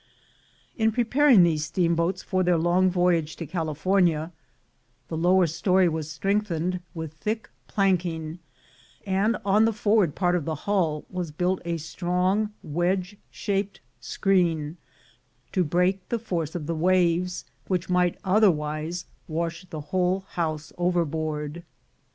In 0.77 0.91
preparing 0.91 1.43
these 1.43 1.65
steamboats 1.65 2.23
for 2.23 2.39
OFF 2.41 2.43
FOR 2.43 2.43
THE 2.43 2.51
MINES 2.53 2.65
101 2.65 2.81
their 2.81 2.81
long 2.87 2.91
voyage 2.91 3.35
to 3.35 3.45
California, 3.45 4.31
the 5.09 5.15
lower 5.17 5.45
story 5.45 5.87
was 5.87 6.09
strengthened 6.09 6.79
with 6.95 7.13
thick 7.13 7.47
planking, 7.67 8.39
and 9.05 9.37
on 9.45 9.65
the 9.65 9.71
forward 9.71 10.15
part 10.15 10.35
of 10.35 10.45
the 10.45 10.55
deck 10.55 11.03
was 11.11 11.29
built 11.29 11.61
a 11.65 11.77
strong 11.77 12.51
wedge 12.63 13.15
shaped 13.29 13.79
screen, 13.99 14.77
to 15.51 15.63
break 15.63 16.09
the 16.09 16.17
force 16.17 16.55
of 16.55 16.65
the 16.65 16.73
waves, 16.73 17.45
which 17.67 17.87
might 17.87 18.17
otherwise 18.23 19.05
wash 19.27 19.67
the 19.69 19.81
whole 19.81 20.21
house 20.29 20.73
overboard. 20.79 21.61